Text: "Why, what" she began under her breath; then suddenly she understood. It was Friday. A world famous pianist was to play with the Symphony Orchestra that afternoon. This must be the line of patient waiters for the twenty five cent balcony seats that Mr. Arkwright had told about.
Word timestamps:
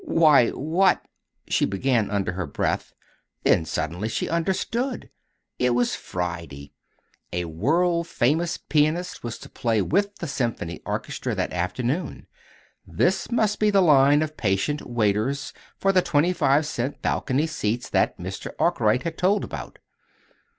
"Why, 0.03 0.49
what" 0.49 1.05
she 1.47 1.63
began 1.63 2.09
under 2.09 2.31
her 2.31 2.47
breath; 2.47 2.91
then 3.43 3.65
suddenly 3.65 4.09
she 4.09 4.27
understood. 4.27 5.11
It 5.59 5.75
was 5.75 5.93
Friday. 5.93 6.73
A 7.31 7.45
world 7.45 8.07
famous 8.07 8.57
pianist 8.57 9.23
was 9.23 9.37
to 9.37 9.47
play 9.47 9.79
with 9.79 10.15
the 10.15 10.25
Symphony 10.27 10.81
Orchestra 10.87 11.35
that 11.35 11.53
afternoon. 11.53 12.25
This 12.83 13.29
must 13.31 13.59
be 13.59 13.69
the 13.69 13.81
line 13.81 14.23
of 14.23 14.37
patient 14.37 14.81
waiters 14.89 15.53
for 15.77 15.91
the 15.91 16.01
twenty 16.01 16.33
five 16.33 16.65
cent 16.65 17.03
balcony 17.03 17.45
seats 17.45 17.87
that 17.91 18.17
Mr. 18.17 18.53
Arkwright 18.57 19.03
had 19.03 19.19
told 19.19 19.43
about. 19.43 19.77